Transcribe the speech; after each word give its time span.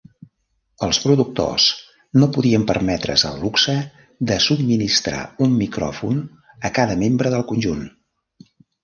Els 0.85 0.99
productors 1.01 1.65
no 2.21 2.29
podien 2.37 2.65
permetre's 2.71 3.25
el 3.29 3.37
luxe 3.43 3.75
de 4.31 4.39
subministrar 4.47 5.21
un 5.47 5.53
micròfon 5.59 6.25
a 6.71 6.73
cada 6.79 6.97
membre 7.03 7.35
del 7.37 7.45
conjunt. 7.53 7.85